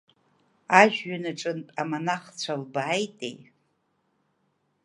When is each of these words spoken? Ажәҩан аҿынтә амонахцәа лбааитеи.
Ажәҩан 0.81 1.23
аҿынтә 1.31 1.71
амонахцәа 1.81 2.53
лбааитеи. 2.61 3.37